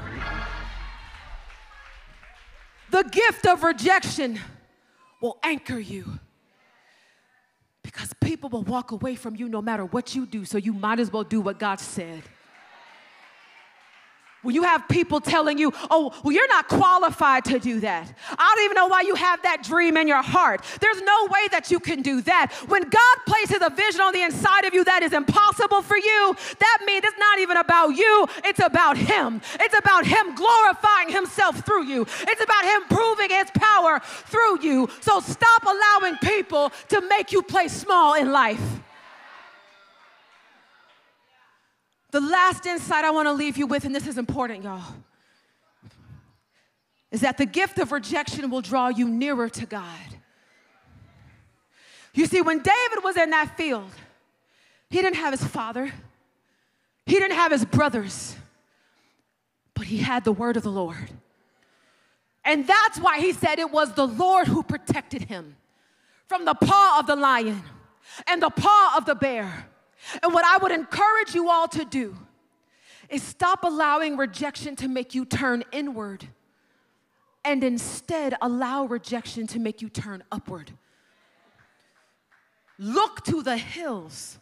[2.91, 4.39] The gift of rejection
[5.21, 6.19] will anchor you
[7.83, 10.99] because people will walk away from you no matter what you do, so you might
[10.99, 12.21] as well do what God said.
[14.41, 18.11] When you have people telling you, oh, well, you're not qualified to do that.
[18.31, 20.63] I don't even know why you have that dream in your heart.
[20.79, 22.51] There's no way that you can do that.
[22.67, 26.35] When God places a vision on the inside of you that is impossible for you,
[26.57, 29.41] that means it's not even about you, it's about Him.
[29.59, 34.89] It's about Him glorifying Himself through you, it's about Him proving His power through you.
[35.01, 38.81] So stop allowing people to make you play small in life.
[42.11, 44.95] The last insight I want to leave you with, and this is important, y'all,
[47.09, 49.85] is that the gift of rejection will draw you nearer to God.
[52.13, 53.89] You see, when David was in that field,
[54.89, 55.91] he didn't have his father,
[57.05, 58.35] he didn't have his brothers,
[59.73, 61.09] but he had the word of the Lord.
[62.43, 65.55] And that's why he said it was the Lord who protected him
[66.27, 67.61] from the paw of the lion
[68.27, 69.67] and the paw of the bear.
[70.23, 72.15] And what I would encourage you all to do
[73.09, 76.27] is stop allowing rejection to make you turn inward
[77.43, 80.71] and instead allow rejection to make you turn upward.
[82.77, 84.39] Look to the hills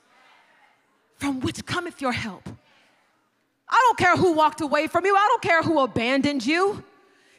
[1.16, 2.48] from which cometh your help.
[3.68, 6.84] I don't care who walked away from you, I don't care who abandoned you.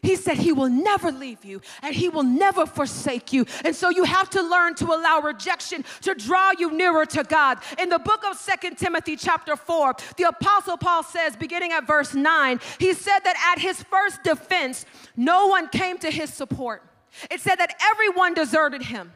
[0.02, 3.44] He said he will never leave you and he will never forsake you.
[3.64, 7.58] And so you have to learn to allow rejection to draw you nearer to God.
[7.78, 12.14] In the book of Second Timothy, chapter 4, the apostle Paul says, beginning at verse
[12.14, 14.86] 9, he said that at his first defense,
[15.16, 16.82] no one came to his support.
[17.30, 19.12] It said that everyone deserted him.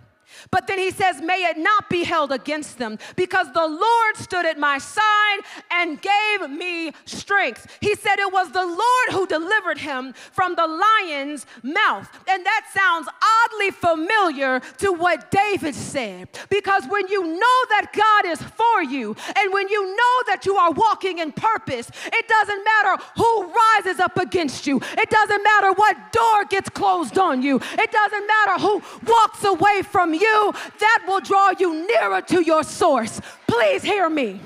[0.51, 4.47] But then he says, May it not be held against them, because the Lord stood
[4.47, 7.66] at my side and gave me strength.
[7.80, 12.09] He said it was the Lord who delivered him from the lion's mouth.
[12.28, 13.09] And that sounds
[13.45, 19.16] oddly familiar to what David said, because when you know that God is for you,
[19.37, 24.01] and when you know that you are walking in purpose, it doesn't matter who rises
[24.01, 28.62] up against you, it doesn't matter what door gets closed on you, it doesn't matter
[28.62, 33.20] who walks away from you you, that will draw you nearer to your source.
[33.46, 34.40] Please hear me.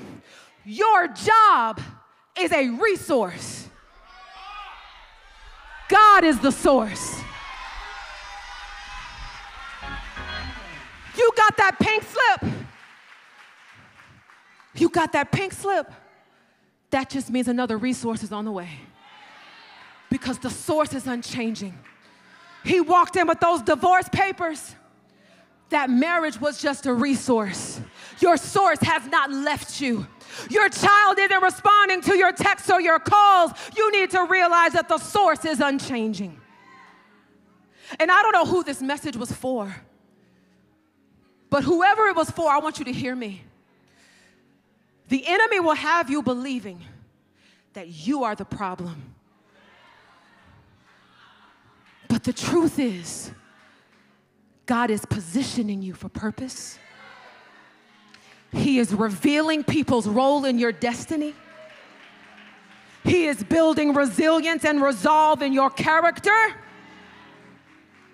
[0.65, 1.81] Your job
[2.37, 3.67] is a resource,
[5.89, 7.19] God is the source.
[11.17, 12.53] You got that pink slip.
[14.75, 15.91] You got that pink slip.
[16.91, 18.69] That just means another resource is on the way.
[20.09, 21.77] Because the source is unchanging.
[22.63, 24.75] He walked in with those divorce papers
[25.69, 27.79] that marriage was just a resource.
[28.19, 30.07] Your source has not left you.
[30.49, 33.51] Your child isn't responding to your texts or your calls.
[33.75, 36.39] You need to realize that the source is unchanging.
[37.99, 39.75] And I don't know who this message was for,
[41.49, 43.43] but whoever it was for, I want you to hear me.
[45.07, 46.81] The enemy will have you believing
[47.73, 49.15] that you are the problem.
[52.07, 53.31] But the truth is,
[54.69, 56.77] God is positioning you for purpose.
[58.51, 61.33] He is revealing people's role in your destiny.
[63.03, 66.53] He is building resilience and resolve in your character.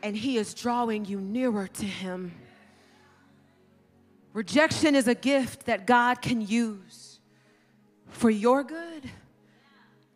[0.01, 2.31] And He is drawing you nearer to Him.
[4.31, 7.19] Rejection is a gift that God can use
[8.07, 9.11] for your good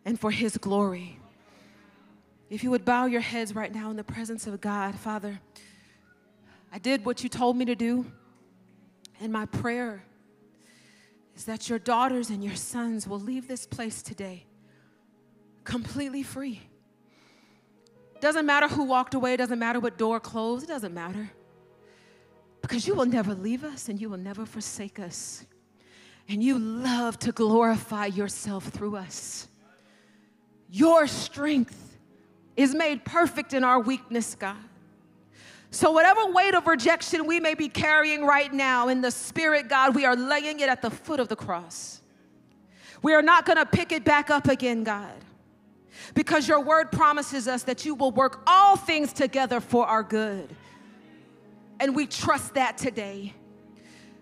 [0.06, 1.18] and for His glory.
[2.48, 5.38] If you would bow your heads right now in the presence of God, Father.
[6.72, 8.06] I did what you told me to do.
[9.20, 10.04] And my prayer
[11.36, 14.46] is that your daughters and your sons will leave this place today
[15.64, 16.60] completely free.
[18.20, 21.30] Doesn't matter who walked away, doesn't matter what door closed, it doesn't matter.
[22.60, 25.44] Because you will never leave us and you will never forsake us.
[26.28, 29.48] And you love to glorify yourself through us.
[30.70, 31.98] Your strength
[32.56, 34.56] is made perfect in our weakness, God.
[35.72, 39.94] So, whatever weight of rejection we may be carrying right now in the spirit, God,
[39.94, 42.00] we are laying it at the foot of the cross.
[43.02, 45.14] We are not going to pick it back up again, God.
[46.14, 50.54] because your word promises us that you will work all things together for our good.
[51.78, 53.34] And we trust that today.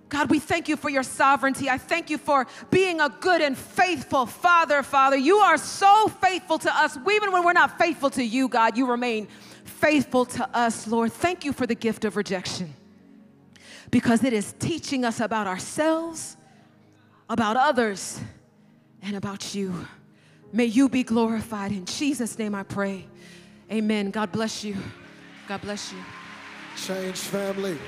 [0.09, 1.69] God, we thank you for your sovereignty.
[1.69, 5.17] I thank you for being a good and faithful Father, Father.
[5.17, 6.97] You are so faithful to us.
[6.97, 9.29] Even when we're not faithful to you, God, you remain
[9.81, 11.13] faithful to us, Lord.
[11.13, 12.75] Thank you for the gift of rejection
[13.91, 16.37] because it is teaching us about ourselves,
[17.29, 18.21] about others,
[19.03, 19.87] and about you.
[20.53, 21.73] May you be glorified.
[21.73, 23.07] In Jesus' name I pray.
[23.71, 24.11] Amen.
[24.11, 24.77] God bless you.
[25.47, 25.99] God bless you.
[26.77, 27.79] Change family.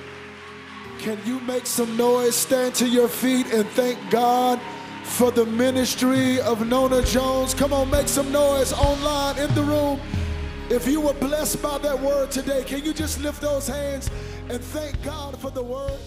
[0.99, 2.35] Can you make some noise?
[2.35, 4.59] Stand to your feet and thank God
[5.03, 7.53] for the ministry of Nona Jones.
[7.53, 9.99] Come on, make some noise online in the room.
[10.71, 14.09] If you were blessed by that word today, can you just lift those hands
[14.49, 15.99] and thank God for the word?